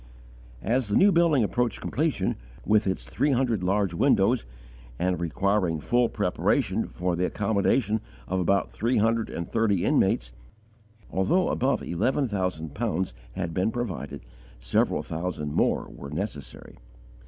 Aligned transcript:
As 0.63 0.87
the 0.87 0.95
new 0.95 1.11
building 1.11 1.43
approached 1.43 1.79
completion, 1.79 2.35
with 2.65 2.87
its 2.87 3.05
three 3.05 3.29
hundred 3.33 3.61
large 3.61 3.93
windows, 3.93 4.47
and 4.97 5.21
requiring 5.21 5.79
full 5.79 6.09
preparation 6.09 6.87
for 6.87 7.15
the 7.15 7.27
accommodation 7.27 8.01
of 8.27 8.39
about 8.39 8.71
three 8.71 8.97
hundred 8.97 9.29
and 9.29 9.47
thirty 9.47 9.85
inmates, 9.85 10.31
although 11.11 11.49
above 11.49 11.83
eleven 11.83 12.27
thousand 12.27 12.73
pounds 12.73 13.13
had 13.33 13.53
been 13.53 13.69
provided, 13.69 14.21
several 14.59 15.03
thousand 15.03 15.53
more 15.53 15.87
were 15.87 16.09
necessary. 16.09 16.79